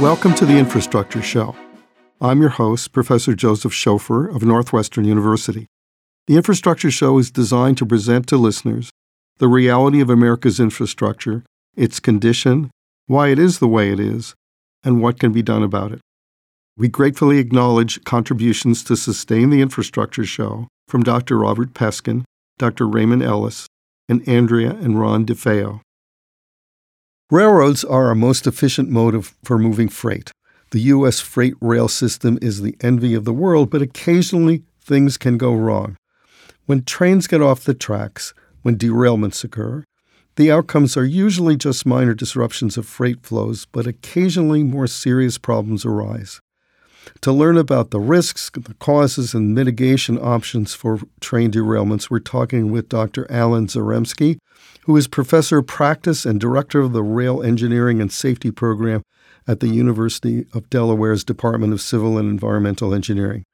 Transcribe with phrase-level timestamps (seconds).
[0.00, 1.54] Welcome to the Infrastructure Show.
[2.22, 5.66] I'm your host, Professor Joseph Schofer of Northwestern University.
[6.26, 8.88] The Infrastructure Show is designed to present to listeners
[9.36, 11.44] the reality of America's infrastructure,
[11.76, 12.70] its condition,
[13.08, 14.34] why it is the way it is,
[14.82, 16.00] and what can be done about it.
[16.78, 21.36] We gratefully acknowledge contributions to sustain the Infrastructure Show from Dr.
[21.36, 22.24] Robert Peskin,
[22.58, 22.88] Dr.
[22.88, 23.66] Raymond Ellis,
[24.08, 25.82] and Andrea and Ron DeFeo.
[27.32, 30.32] Railroads are our most efficient mode of, for moving freight.
[30.72, 31.20] The U.S.
[31.20, 35.96] freight rail system is the envy of the world, but occasionally things can go wrong.
[36.66, 39.84] When trains get off the tracks, when derailments occur,
[40.34, 45.84] the outcomes are usually just minor disruptions of freight flows, but occasionally more serious problems
[45.84, 46.40] arise.
[47.22, 52.70] To learn about the risks, the causes, and mitigation options for train derailments, we're talking
[52.70, 53.30] with Dr.
[53.30, 54.38] Allan Zarembski,
[54.82, 59.02] who is professor of practice and director of the Rail Engineering and Safety Program
[59.46, 63.44] at the University of Delaware's Department of Civil and Environmental Engineering.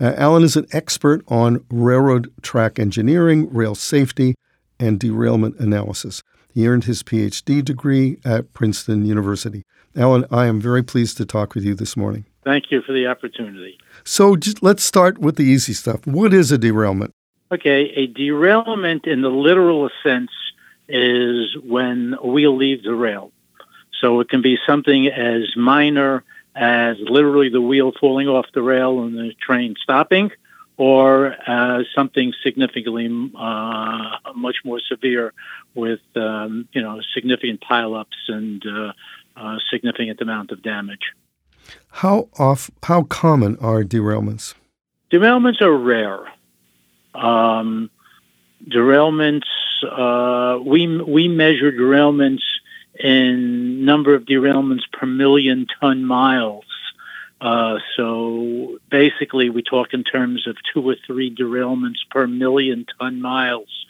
[0.00, 4.34] Uh, Allan is an expert on railroad track engineering, rail safety,
[4.78, 6.22] and derailment analysis.
[6.52, 9.62] He earned his PhD degree at Princeton University.
[9.94, 12.24] Allan, I am very pleased to talk with you this morning.
[12.42, 13.78] Thank you for the opportunity.
[14.04, 16.06] So let's start with the easy stuff.
[16.06, 17.12] What is a derailment?
[17.52, 20.30] Okay, a derailment in the literal sense
[20.88, 23.32] is when a wheel leaves the rail.
[24.00, 26.24] So it can be something as minor
[26.54, 30.30] as literally the wheel falling off the rail and the train stopping,
[30.76, 33.06] or uh, something significantly
[33.38, 35.32] uh, much more severe
[35.74, 38.92] with um, you know significant pileups and uh,
[39.36, 41.12] uh, significant amount of damage.
[41.88, 42.70] How off?
[42.84, 44.54] How common are derailments?
[45.10, 46.20] Derailments are rare.
[47.14, 47.90] Um,
[48.68, 49.42] derailments.
[49.84, 52.42] Uh, we we measure derailments
[52.98, 56.64] in number of derailments per million ton miles.
[57.40, 63.20] Uh, so basically, we talk in terms of two or three derailments per million ton
[63.20, 63.86] miles.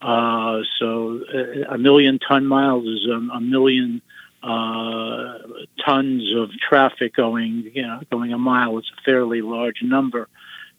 [0.00, 4.02] Uh, so uh, a million ton miles is a, a million
[4.44, 5.38] uh,
[5.84, 8.76] tons of traffic going, you know, going a mile.
[8.78, 10.28] It's a fairly large number.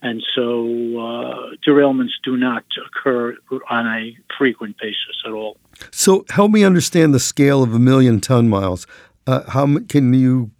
[0.02, 0.66] And so
[1.00, 3.36] uh, derailments do not occur
[3.70, 5.58] on a frequent basis at all.
[5.92, 8.86] So help me understand the scale of a million ton miles.
[9.26, 10.52] Uh, how can you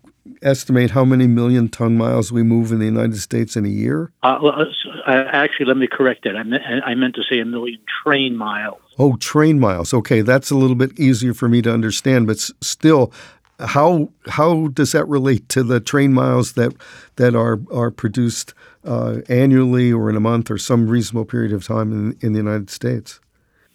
[0.42, 4.12] estimate how many million ton miles we move in the United States in a year?
[4.24, 4.66] Uh, well,
[5.06, 6.36] actually, let me correct that.
[6.36, 8.82] I, me- I meant to say a million train miles.
[8.98, 9.94] Oh, train miles.
[9.94, 13.12] Okay, that's a little bit easier for me to understand, but still,
[13.60, 16.74] how how does that relate to the train miles that
[17.16, 18.54] that are are produced
[18.84, 22.40] uh, annually or in a month or some reasonable period of time in, in the
[22.40, 23.20] United States?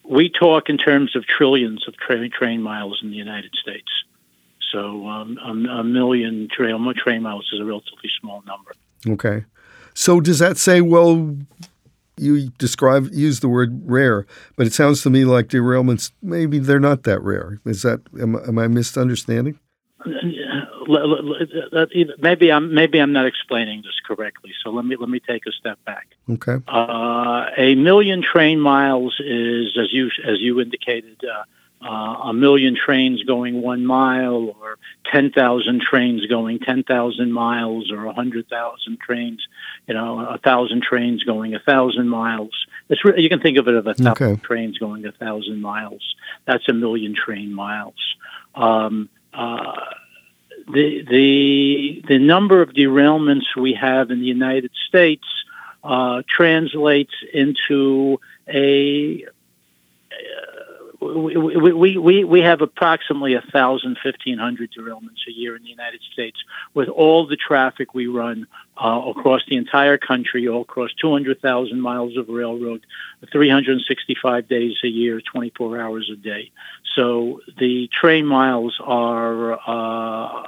[0.04, 4.04] We talk in terms of trillions of train train miles in the United States.
[4.72, 8.72] So um, a, a, million train train miles is a relatively small number.
[9.06, 9.44] Okay.
[9.94, 11.36] So does that say, well,
[12.16, 14.26] you describe use the word rare,
[14.56, 17.60] but it sounds to me like derailments maybe they're not that rare.
[17.64, 19.58] Is that am, am I misunderstanding?
[22.18, 24.52] Maybe I'm maybe I'm not explaining this correctly.
[24.62, 26.08] So let me let me take a step back.
[26.28, 26.56] Okay.
[26.68, 31.44] Uh, a million train miles is, as you as you indicated, uh,
[31.82, 34.78] uh, a million trains going one mile, or
[35.10, 39.46] 10,000 trains going 10,000 miles, or 100,000 trains,
[39.86, 42.66] you know, a thousand trains going a thousand miles.
[42.90, 44.40] It's re- you can think of it as a thousand okay.
[44.42, 46.14] trains going a thousand miles.
[46.46, 48.16] That's a million train miles.
[48.54, 49.80] Um, uh,
[50.72, 55.24] the the the number of derailments we have in the United States
[55.82, 59.24] uh, translates into a
[61.00, 66.38] we, we, we, have approximately 1,000, 1,500 derailments a year in the United States
[66.74, 68.46] with all the traffic we run
[68.76, 72.84] uh, across the entire country, all across 200,000 miles of railroad,
[73.32, 76.50] 365 days a year, 24 hours a day.
[76.94, 80.46] So the train miles are, uh,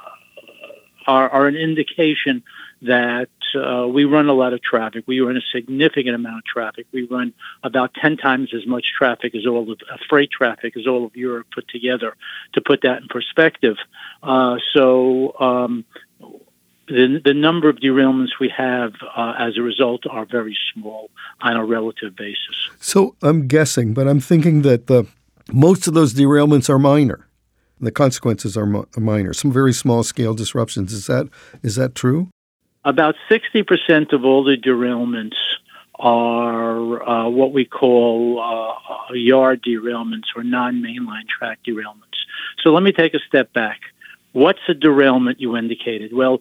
[1.06, 2.42] are, are an indication
[2.82, 5.04] that uh, we run a lot of traffic.
[5.06, 6.86] We run a significant amount of traffic.
[6.92, 7.32] We run
[7.62, 11.16] about 10 times as much traffic as all of uh, freight traffic as all of
[11.16, 12.14] Europe put together.
[12.54, 13.76] To put that in perspective,
[14.22, 15.84] uh, so um,
[16.88, 21.10] the, the number of derailments we have uh, as a result are very small
[21.40, 22.70] on a relative basis.
[22.80, 25.06] So I'm guessing, but I'm thinking that the
[25.52, 27.28] most of those derailments are minor.
[27.80, 30.92] The consequences are minor, some very small scale disruptions.
[30.92, 31.28] Is that
[31.62, 32.28] is that true?
[32.84, 35.36] About 60% of all the derailments
[35.98, 42.18] are uh, what we call uh, yard derailments or non mainline track derailments.
[42.62, 43.80] So let me take a step back.
[44.32, 46.12] what's a derailment you indicated?
[46.12, 46.40] Well,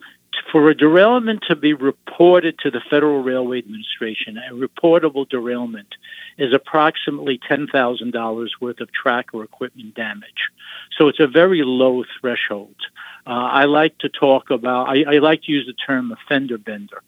[0.51, 5.95] for a derailment to be reported to the Federal Railway Administration, a reportable derailment
[6.37, 10.49] is approximately $10,000 worth of track or equipment damage.
[10.97, 12.75] So it's a very low threshold.
[13.25, 17.01] Uh, I like to talk about, I, I, like to use the term fender bender.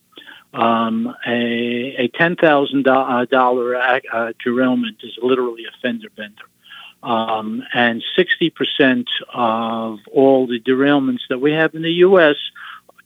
[0.54, 6.44] Um, a, a $10,000 uh, uh, derailment is literally a fender bender.
[7.02, 12.38] Um, and 60% of all the derailments that we have in the U.S.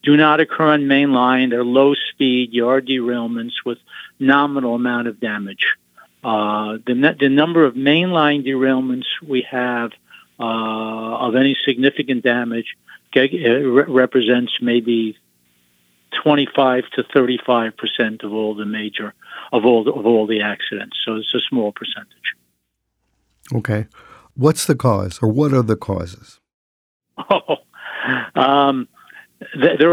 [0.08, 1.50] do not occur on mainline.
[1.50, 3.78] They're low speed yard derailments with
[4.20, 5.76] nominal amount of damage.
[6.24, 9.92] Uh, the, the number of mainline derailments we have
[10.40, 10.46] uh,
[11.26, 12.78] of any significant damage
[13.14, 15.18] represents maybe
[16.24, 19.14] 25 to 35 percent of all the major
[19.52, 20.96] of all the, of all the accidents.
[21.04, 22.36] So it's a small percentage.
[23.54, 23.88] Okay,
[24.36, 26.40] what's the cause, or what are the causes?
[27.30, 27.58] Oh,
[28.36, 28.88] um,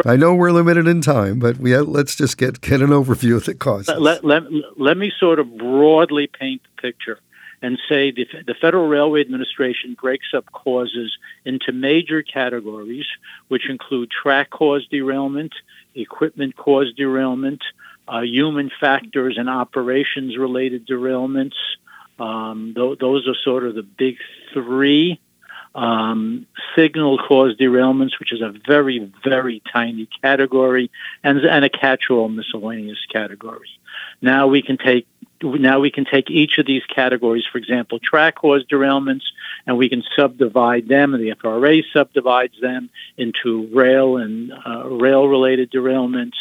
[0.06, 3.37] I know we're limited in time, but we have, let's just get get an overview
[3.37, 3.94] of the causes.
[3.99, 4.43] Let, let,
[4.76, 7.19] let me sort of broadly paint the picture
[7.64, 13.06] and say the, the Federal Railway Administration breaks up causes into major categories,
[13.49, 15.55] which include track caused derailment,
[15.94, 17.62] equipment caused derailment,
[18.06, 21.56] uh, human factors and operations related derailments.
[22.19, 24.17] Um, th- those are sort of the big
[24.52, 25.20] three.
[25.75, 30.88] Um, signal cause derailments, which is a very, very tiny category,
[31.25, 33.71] and, and a catch all miscellaneous category.
[34.23, 35.09] Now we can take
[35.44, 39.25] now we can take each of these categories, for example, track cause derailments,
[39.67, 45.29] and we can subdivide them, and the FRA subdivides them into rail and uh, rail
[45.29, 46.37] related derailments,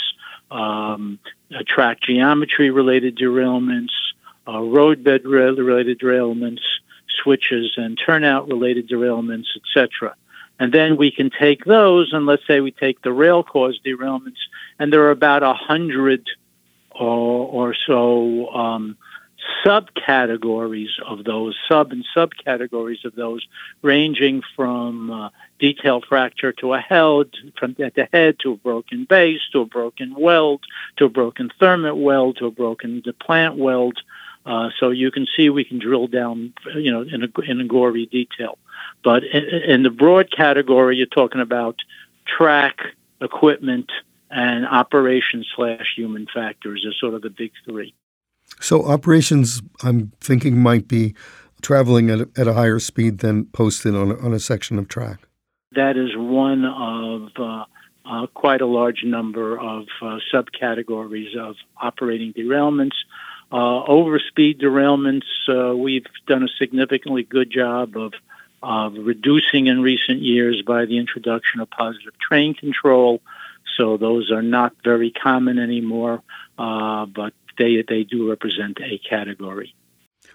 [0.51, 1.19] um,
[1.53, 3.91] uh, track geometry related derailments,
[4.47, 6.61] uh, roadbed related derailments,
[7.21, 10.15] switches and turnout related derailments, etc.
[10.59, 14.39] And then we can take those, and let's say we take the rail caused derailments,
[14.79, 16.29] and there are about a hundred
[16.91, 18.97] or, or so um,
[19.65, 23.45] subcategories of those, sub and subcategories of those,
[23.81, 29.05] ranging from uh, detail fracture to a head, from at the head to a broken
[29.05, 30.61] base, to a broken weld,
[30.97, 33.99] to a broken thermit weld, to a broken plant weld.
[34.45, 37.65] Uh, so you can see we can drill down, you know, in a, in a
[37.65, 38.57] gory detail.
[39.03, 41.77] But in, in the broad category, you're talking about
[42.25, 42.79] track,
[43.21, 43.89] equipment,
[44.29, 47.93] and operation slash human factors are sort of the big three.
[48.59, 51.15] So operations, I'm thinking, might be
[51.61, 54.87] traveling at a, at a higher speed than posted on a, on a section of
[54.87, 55.19] track.
[55.71, 57.65] That is one of uh,
[58.05, 62.95] uh, quite a large number of uh, subcategories of operating derailments.
[63.53, 68.13] Uh, overspeed derailments, uh, we've done a significantly good job of,
[68.97, 73.21] reducing in recent years by the introduction of positive train control.
[73.77, 76.23] So those are not very common anymore,
[76.57, 79.75] uh, but they they do represent a category.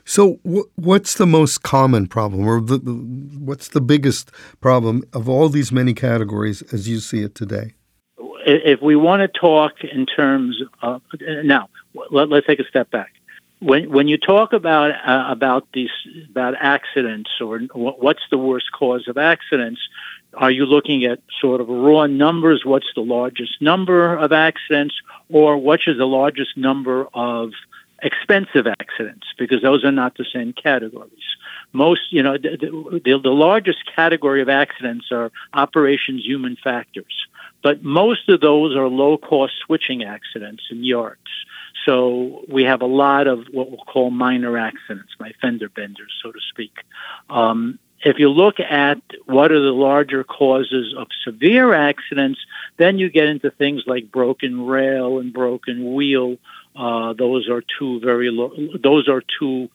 [0.05, 0.39] So,
[0.77, 4.31] what's the most common problem, or the, what's the biggest
[4.61, 7.73] problem of all these many categories as you see it today?
[8.49, 11.69] If we want to talk in terms of now,
[12.11, 13.13] let, us take a step back.
[13.61, 15.91] When when you talk about uh, about these
[16.31, 19.81] about accidents or what's the worst cause of accidents,
[20.35, 22.65] are you looking at sort of raw numbers?
[22.65, 24.95] What's the largest number of accidents,
[25.29, 27.51] or what is the largest number of
[28.03, 29.27] expensive accidents?
[29.37, 31.29] Because those are not the same categories.
[31.73, 32.57] Most, you know, the,
[33.05, 37.27] the, the largest category of accidents are operations human factors,
[37.63, 41.21] but most of those are low cost switching accidents in yards.
[41.85, 46.33] So we have a lot of what we'll call minor accidents, my fender benders, so
[46.33, 46.73] to speak.
[47.31, 52.39] Um, if you look at what are the larger causes of severe accidents,
[52.77, 56.37] then you get into things like broken rail and broken wheel.
[56.77, 59.69] Uh, those are two very low, those are two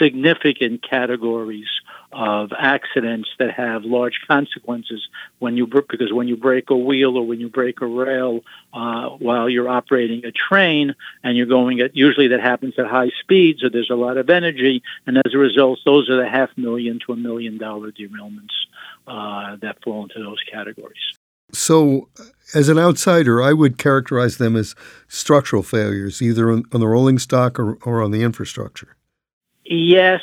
[0.00, 1.68] significant categories
[2.16, 5.06] of accidents that have large consequences
[5.38, 8.40] when you because when you break a wheel or when you break a rail
[8.72, 13.10] uh, while you're operating a train and you're going at usually that happens at high
[13.20, 16.48] speeds so there's a lot of energy and as a result those are the half
[16.56, 18.54] million to a million dollar derailments
[19.06, 20.96] uh, that fall into those categories.
[21.52, 22.08] So,
[22.54, 24.74] as an outsider, I would characterize them as
[25.06, 28.96] structural failures, either on, on the rolling stock or, or on the infrastructure.
[29.64, 30.20] Yes,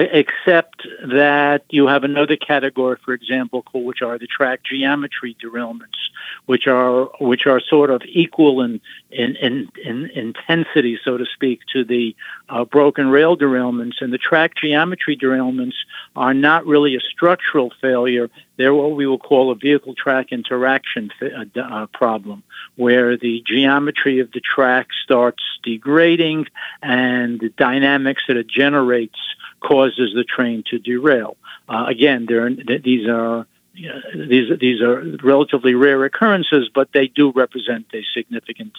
[0.00, 6.10] except that you have another category, for example, which are the track geometry derailments,
[6.46, 8.80] which are which are sort of equal in
[9.10, 12.14] in, in, in intensity, so to speak, to the
[12.48, 14.00] uh, broken rail derailments.
[14.00, 15.74] And the track geometry derailments
[16.14, 21.10] are not really a structural failure; they're what we will call a vehicle track interaction
[21.20, 22.42] uh, uh, problem,
[22.76, 26.46] where the geometry of the track starts degrading,
[26.82, 29.18] and the dynamics that it generates
[29.60, 31.36] causes the train to derail.
[31.68, 37.06] Uh, again, there these are you know, these these are relatively rare occurrences, but they
[37.06, 38.72] do represent a significant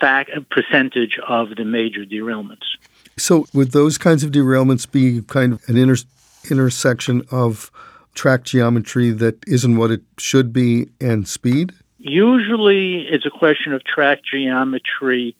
[0.00, 2.76] fact percentage of the major derailments.
[3.16, 6.02] So, would those kinds of derailments be kind of an inter-
[6.50, 7.70] intersection of
[8.14, 11.72] track geometry that isn't what it should be and speed?
[11.98, 15.36] Usually, it's a question of track geometry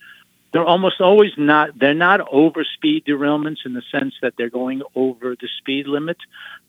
[0.57, 4.81] they're almost always not they're not over speed derailments in the sense that they're going
[4.95, 6.17] over the speed limit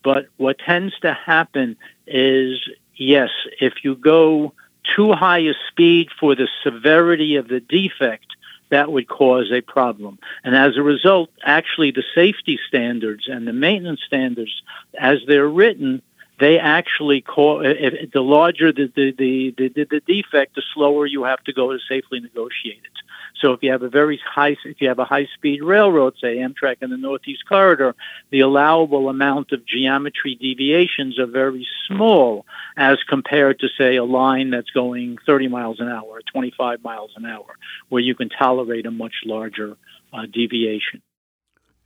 [0.03, 2.59] but what tends to happen is
[2.97, 3.29] yes
[3.61, 4.51] if you go
[4.83, 8.25] too high a speed for the severity of the defect
[8.69, 10.19] that would cause a problem.
[10.43, 14.63] And as a result actually the safety standards and the maintenance standards
[14.99, 16.01] as they're written
[16.41, 21.41] they actually call the larger the the, the the the defect the slower you have
[21.45, 22.97] to go to safely negotiate it
[23.41, 26.77] so if you have a very high, if you have a high-speed railroad, say Amtrak
[26.81, 27.95] in the Northeast Corridor,
[28.31, 34.49] the allowable amount of geometry deviations are very small as compared to, say, a line
[34.49, 37.57] that's going 30 miles an hour, 25 miles an hour,
[37.89, 39.77] where you can tolerate a much larger
[40.13, 41.01] uh, deviation.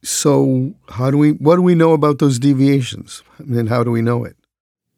[0.03, 1.33] So, how do we?
[1.33, 4.35] What do we know about those deviations, and how do we know it?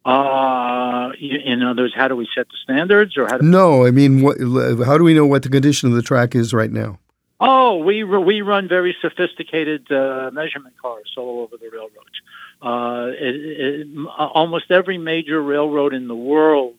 [0.06, 3.38] Uh, in other words, how do we set the standards, or how?
[3.38, 4.38] Do no, I mean, what,
[4.86, 7.00] how do we know what the condition of the track is right now?
[7.40, 12.22] Oh, we we run very sophisticated uh, measurement cars all over the railroads.
[12.62, 16.76] Uh, it, it, almost every major railroad in the world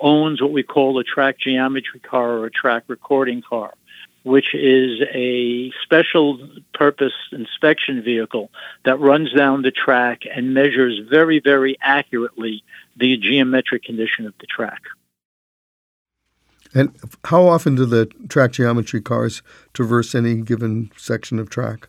[0.00, 3.74] owns what we call a track geometry car or a track recording car
[4.24, 6.38] which is a special
[6.72, 8.50] purpose inspection vehicle
[8.84, 12.64] that runs down the track and measures very, very accurately
[12.96, 14.80] the geometric condition of the track.
[16.74, 16.92] And
[17.24, 19.42] how often do the track geometry cars
[19.74, 21.88] traverse any given section of track?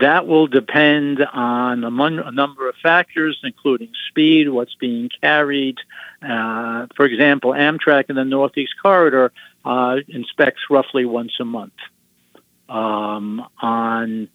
[0.00, 1.90] That will depend on a,
[2.30, 5.78] number of factors, including speed, what's being carried.
[6.20, 9.32] Uh, for example, Amtrak in the Northeast Corridor
[9.68, 11.74] uh, inspects roughly once a month.
[12.68, 14.28] Um, on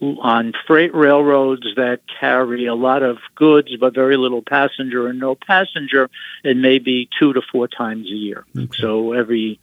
[0.00, 5.34] on freight railroads that carry a lot of goods but very little passenger and no
[5.34, 6.10] passenger,
[6.42, 8.44] it may be two to four times a year.
[8.56, 8.68] Okay.
[8.78, 9.60] So every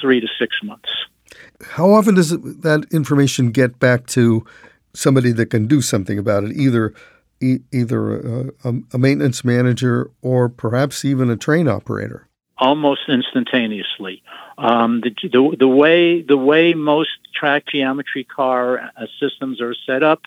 [0.00, 0.88] three to six months.
[1.62, 4.46] How often does that information get back to
[4.94, 6.94] somebody that can do something about it, either
[7.42, 12.28] e- either a, a maintenance manager or perhaps even a train operator?
[12.58, 14.22] Almost instantaneously.
[14.56, 20.02] Um, the, the, the way the way most track geometry car uh, systems are set
[20.02, 20.22] up,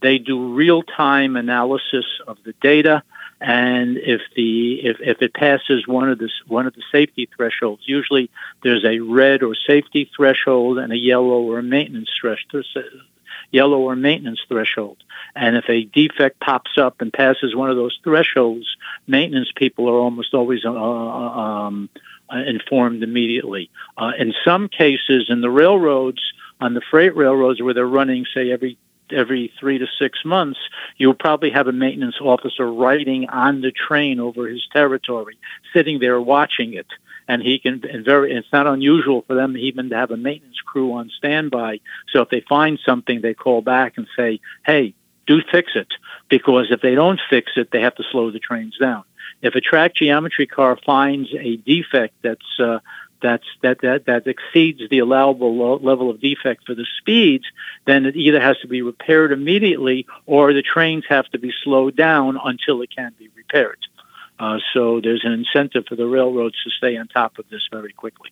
[0.00, 3.02] they do real time analysis of the data,
[3.40, 7.82] and if the if, if it passes one of the one of the safety thresholds,
[7.84, 8.30] usually
[8.62, 12.64] there's a red or safety threshold and a yellow or maintenance threshold
[13.54, 14.98] yellow or maintenance threshold.
[15.36, 18.66] And if a defect pops up and passes one of those thresholds,
[19.06, 21.88] maintenance people are almost always uh, uh um,
[22.32, 23.70] uh, informed immediately.
[23.96, 26.20] Uh, in some cases, in the railroads,
[26.60, 28.76] on the freight railroads where they're running, say, every
[29.10, 30.58] every three to six months,
[30.96, 35.36] you'll probably have a maintenance officer riding on the train over his territory,
[35.72, 36.86] sitting there watching it.
[37.26, 40.60] And he can, and very, it's not unusual for them even to have a maintenance
[40.60, 41.80] crew on standby.
[42.12, 44.94] So if they find something, they call back and say, hey,
[45.26, 45.88] do fix it.
[46.28, 49.04] Because if they don't fix it, they have to slow the trains down.
[49.40, 52.80] If a track geometry car finds a defect that's uh,
[53.22, 57.44] that's that, that that exceeds the allowable level of defect for the speeds,
[57.86, 61.96] then it either has to be repaired immediately or the trains have to be slowed
[61.96, 63.78] down until it can be repaired.
[64.38, 67.92] Uh, so there's an incentive for the railroads to stay on top of this very
[67.92, 68.30] quickly.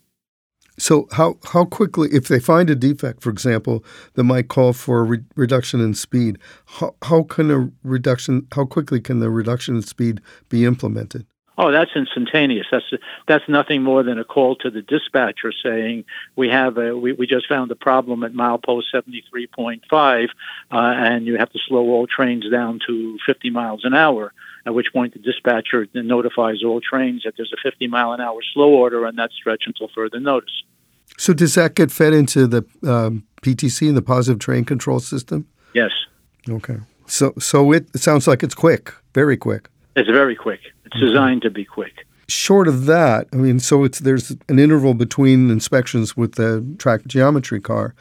[0.78, 5.00] So how how quickly, if they find a defect, for example, that might call for
[5.00, 8.46] a re- reduction in speed, how, how can a reduction?
[8.52, 11.26] How quickly can the reduction in speed be implemented?
[11.58, 12.66] Oh, that's instantaneous.
[12.72, 12.86] That's
[13.28, 17.26] that's nothing more than a call to the dispatcher saying we have a we, we
[17.26, 20.30] just found a problem at milepost seventy three point five,
[20.70, 24.32] uh, and you have to slow all trains down to fifty miles an hour.
[24.64, 28.40] At which point the dispatcher notifies all trains that there's a fifty mile an hour
[28.54, 30.62] slow order on that stretch until further notice.
[31.18, 35.46] So does that get fed into the um, PTC and the positive train control system?
[35.74, 35.90] Yes.
[36.48, 36.78] Okay.
[37.06, 39.68] So, so it, it sounds like it's quick, very quick.
[39.96, 40.60] It's very quick.
[40.84, 41.06] It's mm-hmm.
[41.06, 42.06] designed to be quick.
[42.28, 47.04] Short of that, I mean, so it's there's an interval between inspections with the track
[47.06, 47.94] geometry car.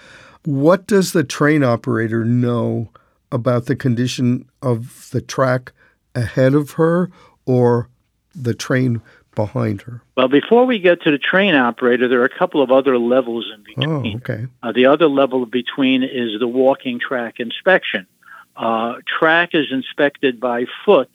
[0.46, 2.90] What does the train operator know
[3.32, 5.74] about the condition of the track
[6.16, 7.12] ahead of her
[7.46, 7.90] or
[8.34, 9.02] the train
[9.36, 10.02] behind her?
[10.16, 13.52] Well, before we get to the train operator, there are a couple of other levels
[13.54, 14.16] in between.
[14.16, 14.48] Oh, okay.
[14.62, 18.08] Uh, the other level between is the walking track inspection.
[18.56, 21.10] Uh, track is inspected by foot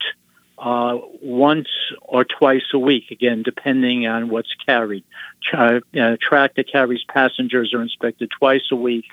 [0.57, 1.67] uh, once
[2.01, 5.03] or twice a week, again, depending on what's carried.
[5.43, 9.05] Tra- uh, track that carries passengers are inspected twice a week.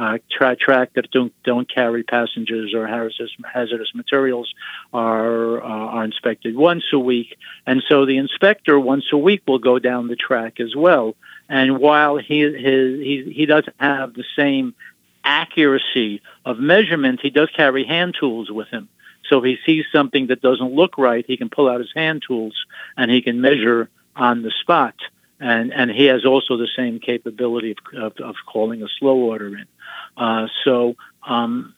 [0.00, 4.50] Uh, tra- track that don't don't carry passengers or hazardous, hazardous materials
[4.94, 9.58] are uh, are inspected once a week, and so the inspector once a week will
[9.58, 11.16] go down the track as well.
[11.50, 14.74] And while he his, he he doesn't have the same
[15.22, 18.88] accuracy of measurement, he does carry hand tools with him.
[19.28, 22.22] So if he sees something that doesn't look right, he can pull out his hand
[22.26, 22.54] tools
[22.96, 24.94] and he can measure on the spot.
[25.40, 29.48] And and he has also the same capability of of, of calling a slow order
[29.48, 29.66] in.
[30.16, 31.74] Uh, so um,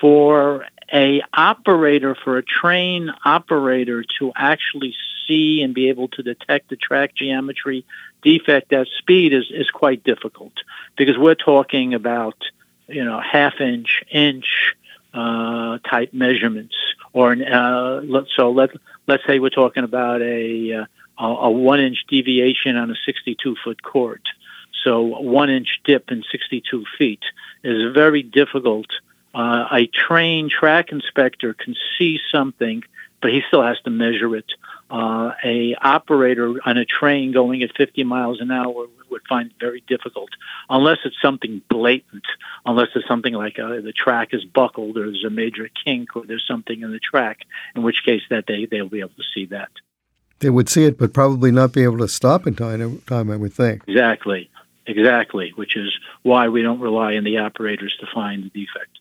[0.00, 4.94] for a operator, for a train operator to actually
[5.26, 7.84] see and be able to detect the track geometry
[8.22, 10.52] defect at speed is, is quite difficult
[10.96, 12.36] because we're talking about
[12.88, 14.74] you know half inch, inch
[15.14, 16.74] uh, type measurements,
[17.12, 18.00] or uh,
[18.36, 18.70] so let
[19.06, 20.86] let's say we're talking about a
[21.26, 24.22] a one inch deviation on a 62 foot chord.
[24.84, 27.22] So one inch dip in 62 feet
[27.62, 28.86] is very difficult.
[29.34, 32.82] Uh, a trained track inspector can see something,
[33.20, 34.46] but he still has to measure it.
[34.90, 39.56] Uh, a operator on a train going at 50 miles an hour would find it
[39.60, 40.30] very difficult,
[40.68, 42.24] unless it's something blatant,
[42.64, 46.24] unless it's something like uh, the track is buckled or there's a major kink or
[46.26, 47.40] there's something in the track,
[47.74, 49.70] in which case that they, they'll be able to see that.
[50.40, 53.36] They would see it, but probably not be able to stop in time, time I
[53.36, 53.82] would think.
[53.86, 54.50] Exactly,
[54.86, 55.92] exactly, which is
[56.22, 58.98] why we don't rely on the operators to find the defect.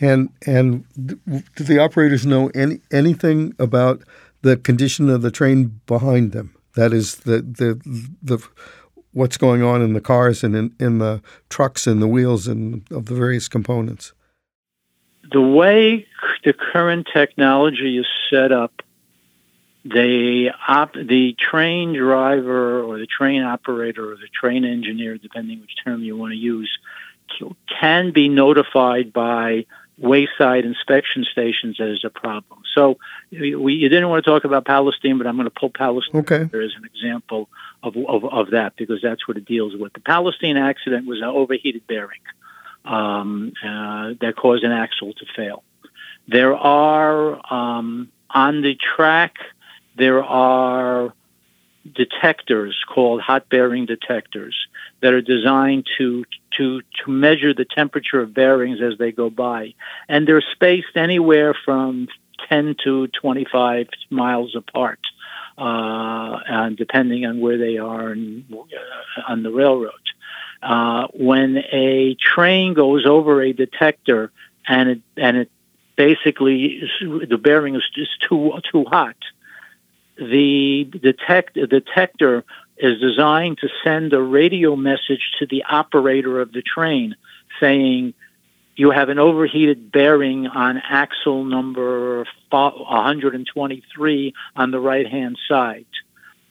[0.00, 4.02] And and do the operators know any anything about
[4.42, 6.54] the condition of the train behind them?
[6.74, 7.80] That is the the
[8.22, 8.44] the
[9.12, 12.84] what's going on in the cars and in, in the trucks and the wheels and
[12.90, 14.12] of the various components?
[15.32, 16.06] The way
[16.44, 18.82] the current technology is set up,
[19.84, 25.76] the op- the train driver or the train operator or the train engineer, depending which
[25.84, 26.78] term you want to use,
[27.80, 29.66] can be notified by
[29.98, 32.60] wayside inspection stations as a problem.
[32.74, 32.98] So
[33.30, 36.42] we, you didn't want to talk about Palestine, but I'm going to pull Palestine okay.
[36.42, 37.48] as an example
[37.82, 39.92] of, of, of, that because that's what it deals with.
[39.92, 42.20] The Palestine accident was an overheated bearing
[42.84, 45.62] um, uh, that caused an axle to fail.
[46.26, 49.36] There are um, on the track,
[49.96, 51.12] there are
[51.92, 54.56] detectors called hot bearing detectors
[55.00, 56.24] that are designed to
[56.56, 59.74] to to measure the temperature of bearings as they go by,
[60.08, 62.08] and they're spaced anywhere from
[62.48, 65.00] 10 to 25 miles apart,
[65.58, 69.92] uh, and depending on where they are uh, on the railroad.
[70.62, 74.32] Uh, when a train goes over a detector
[74.66, 75.50] and it and it
[75.96, 79.16] basically the bearing is just too too hot,
[80.16, 82.44] the detect detector
[82.76, 87.16] is designed to send a radio message to the operator of the train
[87.60, 88.14] saying
[88.76, 95.86] you have an overheated bearing on axle number 123 on the right hand side.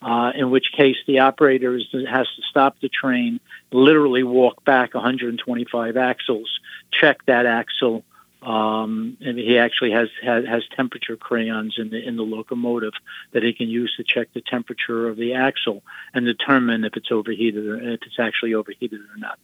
[0.02, 3.40] Uh, in which case the operator is, has to stop the train,
[3.72, 6.60] literally walk back 125 axles,
[6.92, 8.04] check that axle,
[8.44, 12.94] um, and he actually has, has, has temperature crayons in the in the locomotive
[13.32, 15.82] that he can use to check the temperature of the axle
[16.14, 19.40] and determine if it's overheated or if it's actually overheated or not.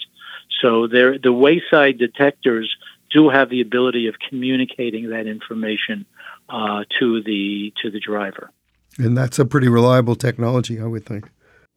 [0.61, 2.75] So there, the wayside detectors
[3.09, 6.05] do have the ability of communicating that information
[6.49, 8.51] uh, to the to the driver.
[8.97, 11.29] And that's a pretty reliable technology, I would think.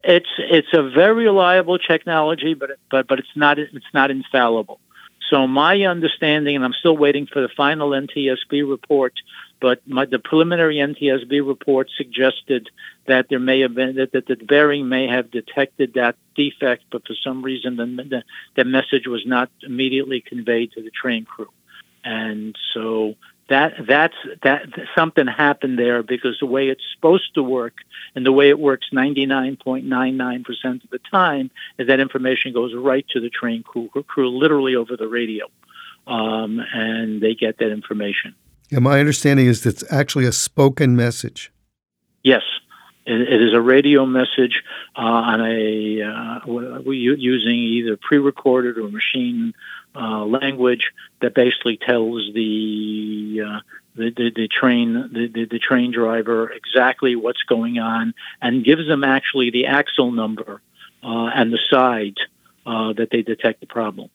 [0.03, 4.81] It's it's a very reliable technology, but but but it's not it's not infallible.
[5.29, 9.13] So my understanding, and I'm still waiting for the final NTSB report,
[9.61, 12.69] but my, the preliminary NTSB report suggested
[13.07, 17.07] that there may have been that, that the bearing may have detected that defect, but
[17.07, 18.23] for some reason the, the,
[18.55, 21.49] the message was not immediately conveyed to the train crew,
[22.03, 23.15] and so
[23.49, 27.73] that that's that something happened there because the way it's supposed to work
[28.15, 33.19] and the way it works 99.99% of the time is that information goes right to
[33.19, 35.47] the train crew, crew literally over the radio.
[36.07, 38.35] um, and they get that information.
[38.69, 41.51] Yeah, my understanding is it's actually a spoken message.
[42.23, 42.41] Yes,
[43.05, 44.63] it, is a radio message
[44.95, 49.53] uh, on a uh, using either pre-recorded or machine
[49.95, 53.59] uh, language that basically tells the uh,
[53.95, 59.03] the, the, the, train the, the, train driver exactly what's going on and gives them
[59.03, 60.61] actually the axle number
[61.03, 62.17] uh, and the side
[62.65, 64.09] uh, that they detect the problem.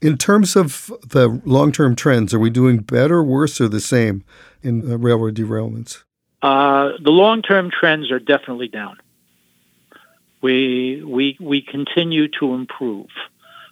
[0.00, 4.24] In terms of the long term trends, are we doing better, worse, or the same
[4.62, 6.04] in railroad derailments?
[6.42, 8.98] Uh, the long term trends are definitely down.
[10.42, 13.08] We, we, we continue to improve.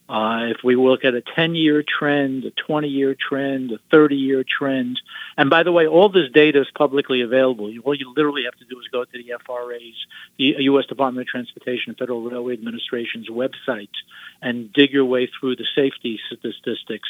[0.09, 4.16] Uh, if we look at a 10 year trend, a 20 year trend, a 30
[4.16, 4.98] year trend,
[5.37, 7.70] and by the way, all this data is publicly available.
[7.85, 10.07] All you literally have to do is go to the FRA's,
[10.38, 10.87] the U.S.
[10.87, 13.90] Department of Transportation, Federal Railway Administration's website,
[14.40, 17.09] and dig your way through the safety statistics.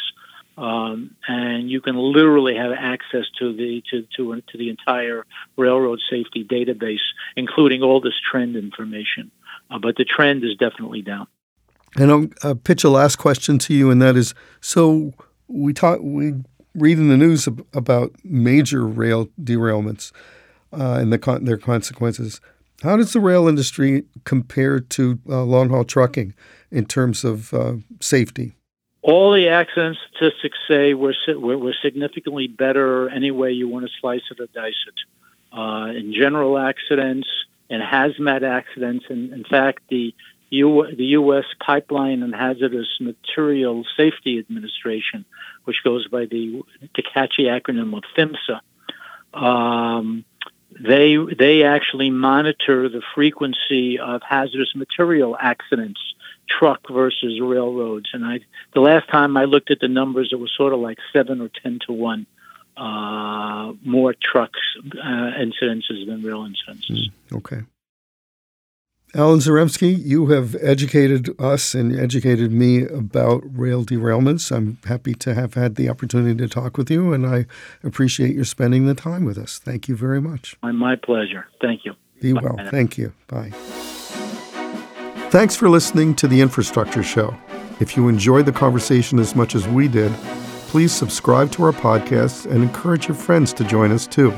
[0.58, 5.24] Um, and you can literally have access to the to, to to the entire
[5.56, 9.30] railroad safety database, including all this trend information.
[9.70, 11.28] Uh, but the trend is definitely down.
[11.96, 15.12] And I'll, I'll pitch a last question to you, and that is: so
[15.46, 16.34] we talk, we
[16.74, 20.10] read in the news about major rail derailments
[20.72, 22.40] uh, and the con- their consequences.
[22.82, 26.34] How does the rail industry compare to uh, long haul trucking
[26.72, 28.54] in terms of uh, safety?
[29.02, 34.22] All the accident statistics say we're, we're, significantly better any way you want to slice
[34.30, 35.56] it or dice it.
[35.56, 37.28] Uh, in general accidents,
[37.70, 40.14] and hazmat accidents, and in fact, the
[40.50, 41.44] U- the U.S.
[41.60, 45.24] Pipeline and Hazardous Materials Safety Administration,
[45.64, 46.62] which goes by the,
[46.96, 48.60] the catchy acronym of PHMSA.
[49.34, 50.24] Um,
[50.70, 56.00] they they actually monitor the frequency of hazardous material accidents,
[56.48, 58.10] truck versus railroads.
[58.12, 58.40] And I
[58.74, 61.50] the last time I looked at the numbers, it was sort of like seven or
[61.62, 62.26] ten to one
[62.76, 64.60] uh, more trucks
[64.92, 67.08] uh, incidences than rail incidences.
[67.08, 67.62] Mm, okay.
[69.14, 74.54] Allan Zarembski, you have educated us and educated me about rail derailments.
[74.54, 77.46] I'm happy to have had the opportunity to talk with you, and I
[77.82, 79.58] appreciate your spending the time with us.
[79.58, 80.56] Thank you very much.
[80.62, 81.46] My pleasure.
[81.60, 81.94] Thank you.
[82.20, 82.40] Be Bye.
[82.42, 82.68] well.
[82.70, 83.14] Thank you.
[83.28, 83.50] Bye.
[85.30, 87.34] Thanks for listening to The Infrastructure Show.
[87.80, 90.12] If you enjoyed the conversation as much as we did,
[90.68, 94.34] please subscribe to our podcast and encourage your friends to join us too.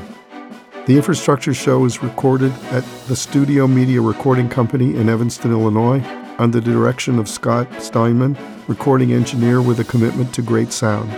[0.91, 6.03] The Infrastructure Show is recorded at the Studio Media Recording Company in Evanston, Illinois,
[6.37, 11.09] under the direction of Scott Steinman, recording engineer with a commitment to great sound.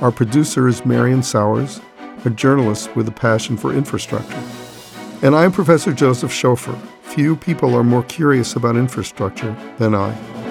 [0.00, 1.80] Our producer is Marion Sowers,
[2.24, 4.40] a journalist with a passion for infrastructure.
[5.20, 6.80] And I'm Professor Joseph Schofer.
[7.02, 10.41] Few people are more curious about infrastructure than I.